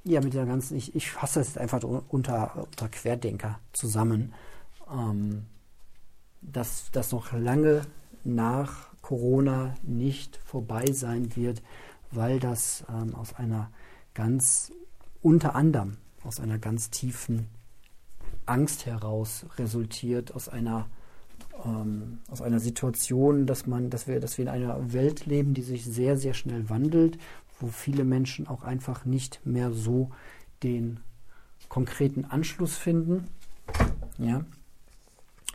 ja, 0.04 0.20
mit 0.20 0.34
der 0.34 0.46
ganzen, 0.46 0.76
ich, 0.76 0.94
ich 0.94 1.10
fasse 1.10 1.38
das 1.38 1.56
einfach 1.56 1.82
unter, 1.82 2.56
unter 2.56 2.88
Querdenker 2.88 3.60
zusammen, 3.72 4.34
ähm, 4.90 5.46
dass 6.40 6.90
das 6.90 7.12
noch 7.12 7.32
lange 7.32 7.82
nach 8.24 8.91
Corona 9.12 9.74
nicht 9.82 10.38
vorbei 10.38 10.86
sein 10.90 11.36
wird, 11.36 11.60
weil 12.12 12.40
das 12.40 12.82
ähm, 12.88 13.14
aus 13.14 13.34
einer 13.34 13.70
ganz, 14.14 14.72
unter 15.20 15.54
anderem 15.54 15.98
aus 16.24 16.40
einer 16.40 16.58
ganz 16.58 16.88
tiefen 16.88 17.48
Angst 18.46 18.86
heraus 18.86 19.44
resultiert, 19.58 20.34
aus 20.34 20.48
einer 20.48 20.86
ähm, 21.62 22.20
aus 22.30 22.40
einer 22.40 22.58
Situation, 22.58 23.44
dass 23.44 23.66
man, 23.66 23.90
dass 23.90 24.08
wir, 24.08 24.18
dass 24.18 24.38
wir 24.38 24.46
in 24.46 24.48
einer 24.48 24.94
Welt 24.94 25.26
leben, 25.26 25.52
die 25.52 25.60
sich 25.60 25.84
sehr, 25.84 26.16
sehr 26.16 26.32
schnell 26.32 26.70
wandelt, 26.70 27.18
wo 27.60 27.66
viele 27.66 28.04
Menschen 28.04 28.46
auch 28.46 28.62
einfach 28.62 29.04
nicht 29.04 29.44
mehr 29.44 29.74
so 29.74 30.10
den 30.62 31.00
konkreten 31.68 32.24
Anschluss 32.24 32.78
finden. 32.78 33.28
Ja. 34.16 34.46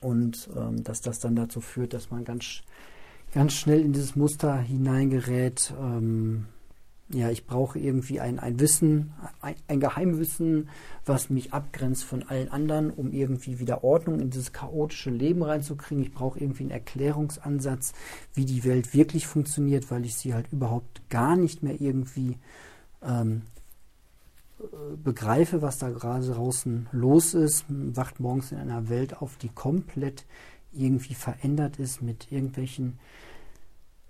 Und 0.02 0.48
ähm, 0.56 0.84
dass 0.84 1.02
das 1.02 1.20
dann 1.20 1.36
dazu 1.36 1.60
führt, 1.60 1.94
dass 1.96 2.12
man 2.12 2.24
ganz, 2.24 2.62
ganz 3.38 3.54
schnell 3.54 3.82
in 3.82 3.94
dieses 3.94 4.16
Muster 4.16 4.58
hineingerät, 4.58 5.72
ähm, 5.80 6.48
ja, 7.10 7.30
ich 7.30 7.46
brauche 7.46 7.78
irgendwie 7.78 8.20
ein, 8.20 8.40
ein 8.40 8.60
Wissen, 8.60 9.14
ein, 9.42 9.54
ein, 9.68 9.80
Geheimwissen, 9.80 10.70
was 11.06 11.30
mich 11.30 11.54
abgrenzt 11.54 12.04
von 12.04 12.24
allen 12.24 12.50
anderen, 12.50 12.90
um 12.90 13.12
irgendwie 13.12 13.60
wieder 13.60 13.84
Ordnung 13.84 14.22
in 14.22 14.32
dieses 14.32 14.54
chaotische 14.54 15.12
Leben 15.12 15.44
reinzukriegen. 15.44 16.04
Ich 16.04 16.16
brauche 16.16 16.40
irgendwie 16.40 16.64
einen 16.64 16.72
Erklärungsansatz, 16.72 17.94
wie 18.34 18.46
die 18.46 18.64
Welt 18.64 18.96
wirklich 18.96 19.28
funktioniert, 19.28 19.92
weil 19.92 20.04
ich 20.04 20.16
sie 20.16 20.34
halt 20.34 20.52
überhaupt 20.52 21.08
gar 21.12 21.36
nicht 21.36 21.62
mehr 21.62 21.80
irgendwie 21.80 22.40
ähm, 23.04 23.44
begreife, 25.04 25.62
was 25.62 25.78
da 25.78 25.92
gerade 25.92 26.26
draußen 26.26 26.88
los 26.92 27.36
ist. 27.36 27.66
Wacht 27.70 28.20
morgens 28.20 28.52
in 28.52 28.58
einer 28.58 28.90
Welt 28.90 29.22
auf, 29.22 29.38
die 29.38 29.50
komplett 29.50 30.26
irgendwie 30.72 31.14
verändert 31.14 31.78
ist 31.80 32.02
mit 32.02 32.32
irgendwelchen 32.32 33.00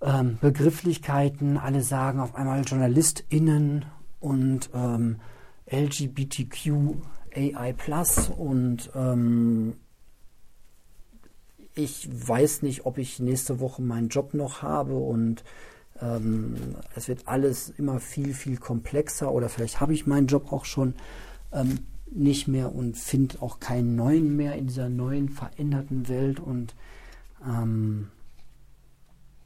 ähm, 0.00 0.38
Begrifflichkeiten. 0.40 1.56
Alle 1.56 1.82
sagen 1.82 2.20
auf 2.20 2.34
einmal 2.34 2.62
JournalistInnen 2.62 3.84
und 4.20 4.70
ähm, 4.74 5.20
LGBTQ 5.70 6.96
AI 7.34 7.72
Plus 7.72 8.28
und 8.28 8.90
ähm, 8.94 9.74
ich 11.74 12.08
weiß 12.10 12.62
nicht, 12.62 12.86
ob 12.86 12.98
ich 12.98 13.20
nächste 13.20 13.60
Woche 13.60 13.82
meinen 13.82 14.08
Job 14.08 14.34
noch 14.34 14.62
habe 14.62 14.96
und 14.96 15.44
ähm, 16.00 16.56
es 16.94 17.08
wird 17.08 17.28
alles 17.28 17.70
immer 17.70 18.00
viel, 18.00 18.34
viel 18.34 18.56
komplexer 18.56 19.30
oder 19.32 19.48
vielleicht 19.48 19.80
habe 19.80 19.92
ich 19.92 20.06
meinen 20.06 20.26
Job 20.26 20.52
auch 20.52 20.64
schon 20.64 20.94
ähm, 21.52 21.78
nicht 22.10 22.48
mehr 22.48 22.74
und 22.74 22.96
finde 22.96 23.42
auch 23.42 23.60
keinen 23.60 23.96
neuen 23.96 24.36
mehr 24.36 24.54
in 24.54 24.66
dieser 24.66 24.88
neuen 24.88 25.28
veränderten 25.28 26.08
Welt 26.08 26.40
und 26.40 26.74
ähm, 27.44 28.08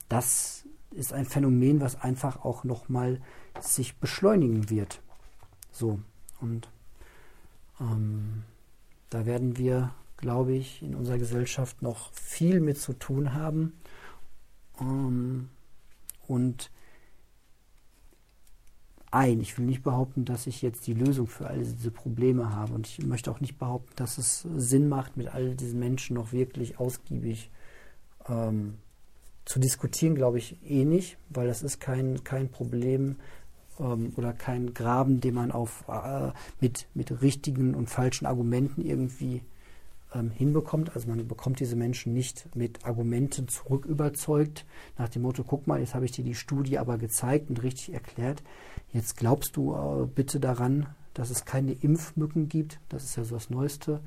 das 0.08 0.64
ist 0.90 1.12
ein 1.12 1.24
Phänomen, 1.24 1.80
was 1.80 2.00
einfach 2.00 2.44
auch 2.44 2.64
nochmal 2.64 3.20
sich 3.60 3.96
beschleunigen 3.96 4.68
wird. 4.70 5.00
So, 5.70 6.00
und 6.40 6.68
ähm, 7.80 8.42
da 9.10 9.26
werden 9.26 9.56
wir, 9.56 9.94
glaube 10.16 10.52
ich, 10.52 10.82
in 10.82 10.94
unserer 10.94 11.18
Gesellschaft 11.18 11.82
noch 11.82 12.12
viel 12.12 12.60
mit 12.60 12.78
zu 12.78 12.92
tun 12.92 13.34
haben. 13.34 13.72
Ähm, 14.80 15.48
und 16.26 16.70
ein, 19.12 19.40
ich 19.40 19.56
will 19.58 19.66
nicht 19.66 19.82
behaupten, 19.82 20.24
dass 20.24 20.46
ich 20.46 20.62
jetzt 20.62 20.86
die 20.86 20.94
Lösung 20.94 21.26
für 21.26 21.46
all 21.46 21.58
diese 21.58 21.90
Probleme 21.90 22.54
habe. 22.54 22.72
Und 22.72 22.86
ich 22.86 23.04
möchte 23.04 23.30
auch 23.30 23.40
nicht 23.40 23.58
behaupten, 23.58 23.92
dass 23.96 24.18
es 24.18 24.46
Sinn 24.56 24.88
macht, 24.88 25.16
mit 25.16 25.28
all 25.28 25.54
diesen 25.54 25.78
Menschen 25.78 26.14
noch 26.14 26.32
wirklich 26.32 26.78
ausgiebig 26.78 27.50
ähm, 28.28 28.78
zu 29.44 29.58
diskutieren, 29.58 30.14
glaube 30.14 30.38
ich, 30.38 30.56
eh 30.68 30.84
nicht, 30.84 31.18
weil 31.28 31.46
das 31.46 31.62
ist 31.62 31.80
kein, 31.80 32.24
kein 32.24 32.48
Problem 32.48 33.16
ähm, 33.78 34.12
oder 34.16 34.32
kein 34.32 34.72
Graben, 34.72 35.20
den 35.20 35.34
man 35.34 35.52
auf, 35.52 35.84
äh, 35.88 36.30
mit, 36.60 36.86
mit 36.94 37.22
richtigen 37.22 37.74
und 37.74 37.90
falschen 37.90 38.26
Argumenten 38.26 38.82
irgendwie 38.82 39.42
ähm, 40.14 40.30
hinbekommt. 40.30 40.94
Also 40.94 41.08
man 41.08 41.26
bekommt 41.26 41.60
diese 41.60 41.76
Menschen 41.76 42.12
nicht 42.12 42.54
mit 42.54 42.84
Argumenten 42.84 43.48
zurück 43.48 43.84
überzeugt, 43.86 44.66
nach 44.98 45.08
dem 45.08 45.22
Motto, 45.22 45.44
guck 45.44 45.66
mal, 45.66 45.80
jetzt 45.80 45.94
habe 45.94 46.04
ich 46.04 46.12
dir 46.12 46.24
die 46.24 46.34
Studie 46.34 46.78
aber 46.78 46.98
gezeigt 46.98 47.50
und 47.50 47.62
richtig 47.62 47.94
erklärt. 47.94 48.42
Jetzt 48.92 49.16
glaubst 49.16 49.56
du 49.56 49.74
äh, 49.74 50.06
bitte 50.06 50.40
daran, 50.40 50.86
dass 51.14 51.30
es 51.30 51.44
keine 51.44 51.72
Impfmücken 51.72 52.48
gibt. 52.48 52.80
Das 52.88 53.04
ist 53.04 53.16
ja 53.16 53.24
so 53.24 53.34
das 53.34 53.50
Neueste, 53.50 54.00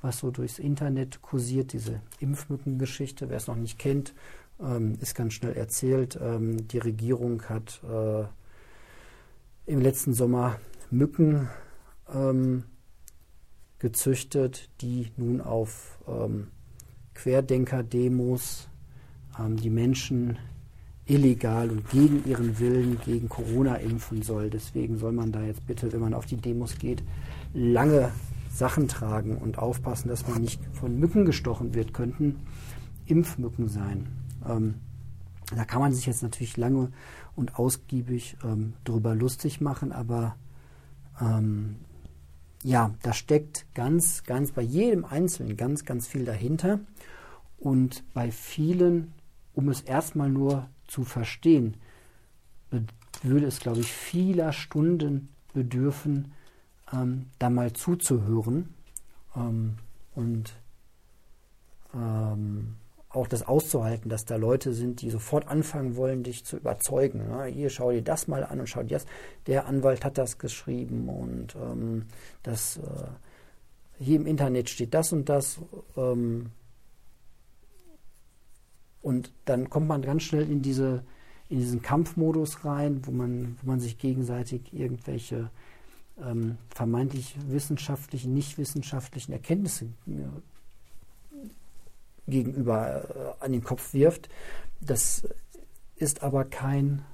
was 0.00 0.18
so 0.18 0.30
durchs 0.30 0.58
Internet 0.58 1.22
kursiert, 1.22 1.72
diese 1.72 2.00
Impfmückengeschichte. 2.20 3.28
Wer 3.28 3.36
es 3.36 3.46
noch 3.46 3.56
nicht 3.56 3.78
kennt, 3.78 4.14
ähm, 4.60 4.96
ist 5.00 5.14
ganz 5.14 5.34
schnell 5.34 5.54
erzählt. 5.54 6.18
Ähm, 6.20 6.68
die 6.68 6.78
Regierung 6.78 7.42
hat 7.48 7.80
äh, 7.84 8.24
im 9.66 9.80
letzten 9.80 10.12
Sommer 10.12 10.58
Mücken 10.90 11.48
ähm, 12.12 12.64
gezüchtet, 13.82 14.70
die 14.80 15.10
nun 15.16 15.40
auf 15.40 15.98
ähm, 16.06 16.46
Querdenker-Demos 17.14 18.68
ähm, 19.38 19.56
die 19.56 19.70
Menschen 19.70 20.38
illegal 21.04 21.68
und 21.68 21.90
gegen 21.90 22.24
ihren 22.24 22.60
Willen 22.60 23.00
gegen 23.04 23.28
Corona 23.28 23.74
impfen 23.74 24.22
soll. 24.22 24.50
Deswegen 24.50 24.98
soll 24.98 25.10
man 25.10 25.32
da 25.32 25.42
jetzt 25.42 25.66
bitte, 25.66 25.92
wenn 25.92 26.00
man 26.00 26.14
auf 26.14 26.26
die 26.26 26.36
Demos 26.36 26.78
geht, 26.78 27.02
lange 27.54 28.12
Sachen 28.54 28.86
tragen 28.86 29.36
und 29.36 29.58
aufpassen, 29.58 30.08
dass 30.08 30.28
man 30.28 30.42
nicht 30.42 30.60
von 30.74 31.00
Mücken 31.00 31.24
gestochen 31.24 31.74
wird, 31.74 31.92
könnten 31.92 32.36
Impfmücken 33.06 33.68
sein. 33.68 34.06
Ähm, 34.48 34.74
da 35.56 35.64
kann 35.64 35.80
man 35.80 35.92
sich 35.92 36.06
jetzt 36.06 36.22
natürlich 36.22 36.56
lange 36.56 36.92
und 37.34 37.58
ausgiebig 37.58 38.36
ähm, 38.44 38.74
drüber 38.84 39.16
lustig 39.16 39.60
machen, 39.60 39.90
aber 39.90 40.36
ähm, 41.20 41.76
ja, 42.62 42.94
da 43.02 43.12
steckt 43.12 43.66
ganz, 43.74 44.24
ganz 44.24 44.52
bei 44.52 44.62
jedem 44.62 45.04
Einzelnen 45.04 45.56
ganz, 45.56 45.84
ganz 45.84 46.06
viel 46.06 46.24
dahinter. 46.24 46.80
Und 47.58 48.02
bei 48.14 48.30
vielen 48.30 49.12
um 49.54 49.68
es 49.68 49.82
erstmal 49.82 50.30
nur 50.30 50.68
zu 50.86 51.04
verstehen, 51.04 51.76
würde 53.22 53.46
es, 53.46 53.60
glaube 53.60 53.80
ich, 53.80 53.92
vieler 53.92 54.52
Stunden 54.52 55.28
bedürfen, 55.52 56.32
ähm, 56.92 57.26
da 57.38 57.50
mal 57.50 57.72
zuzuhören 57.72 58.74
ähm, 59.36 59.76
und 60.14 60.54
ähm, 61.94 62.76
auch 63.12 63.26
das 63.26 63.46
auszuhalten, 63.46 64.08
dass 64.08 64.24
da 64.24 64.36
Leute 64.36 64.72
sind, 64.72 65.02
die 65.02 65.10
sofort 65.10 65.48
anfangen 65.48 65.96
wollen, 65.96 66.22
dich 66.22 66.44
zu 66.44 66.56
überzeugen. 66.56 67.22
Ja, 67.28 67.44
hier 67.44 67.70
schau 67.70 67.90
dir 67.90 68.02
das 68.02 68.28
mal 68.28 68.44
an 68.44 68.60
und 68.60 68.68
schau 68.68 68.82
dir 68.82 68.96
das. 68.96 69.06
Der 69.46 69.66
Anwalt 69.66 70.04
hat 70.04 70.18
das 70.18 70.38
geschrieben 70.38 71.08
und 71.08 71.54
ähm, 71.56 72.06
das 72.42 72.78
äh, 72.78 72.80
hier 73.98 74.16
im 74.16 74.26
Internet 74.26 74.70
steht 74.70 74.94
das 74.94 75.12
und 75.12 75.28
das. 75.28 75.58
Ähm, 75.96 76.50
und 79.02 79.32
dann 79.44 79.68
kommt 79.68 79.88
man 79.88 80.02
ganz 80.02 80.22
schnell 80.22 80.50
in 80.50 80.62
diese 80.62 81.02
in 81.52 81.58
diesen 81.58 81.82
Kampfmodus 81.82 82.64
rein, 82.64 83.02
wo 83.04 83.10
man, 83.10 83.58
wo 83.60 83.70
man 83.70 83.78
sich 83.78 83.98
gegenseitig 83.98 84.72
irgendwelche 84.72 85.50
ähm, 86.18 86.56
vermeintlich 86.70 87.36
wissenschaftlichen, 87.46 88.32
nicht 88.32 88.56
wissenschaftlichen 88.56 89.32
Erkenntnisse 89.32 89.88
gegenüber 92.26 93.36
äh, 93.40 93.44
an 93.44 93.52
den 93.52 93.64
Kopf 93.64 93.94
wirft. 93.94 94.28
Das 94.80 95.26
ist 95.96 96.22
aber 96.22 96.44
kein 96.44 97.04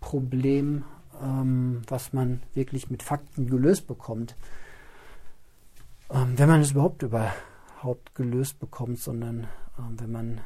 Problem, 0.00 0.84
ähm, 1.22 1.82
was 1.86 2.12
man 2.12 2.42
wirklich 2.54 2.90
mit 2.90 3.02
Fakten 3.02 3.46
gelöst 3.48 3.86
bekommt. 3.86 4.36
Ähm, 6.10 6.38
wenn 6.38 6.48
man 6.48 6.60
es 6.60 6.72
überhaupt 6.72 7.02
überhaupt 7.02 8.14
gelöst 8.14 8.58
bekommt, 8.58 8.98
sondern 8.98 9.46
ähm, 9.78 10.00
wenn 10.00 10.12
man 10.12 10.40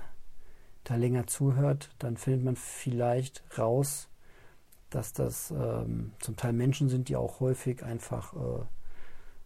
da 0.84 0.96
länger 0.96 1.26
zuhört, 1.26 1.90
dann 1.98 2.16
findet 2.16 2.44
man 2.44 2.56
vielleicht 2.56 3.42
raus, 3.56 4.08
dass 4.90 5.12
das 5.12 5.50
ähm, 5.50 6.12
zum 6.20 6.36
Teil 6.36 6.52
Menschen 6.52 6.88
sind, 6.88 7.08
die 7.08 7.16
auch 7.16 7.40
häufig 7.40 7.82
einfach 7.82 8.34
äh, 8.34 8.64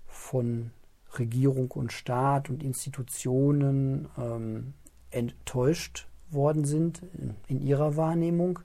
von 0.07 0.73
Regierung 1.17 1.71
und 1.71 1.93
Staat 1.93 2.51
und 2.51 2.63
Institutionen 2.63 4.09
ähm, 4.19 4.75
enttäuscht 5.11 6.07
worden 6.31 6.65
sind 6.65 7.03
in, 7.47 7.61
ihrer 7.63 7.97
Wahrnehmung, 7.97 8.59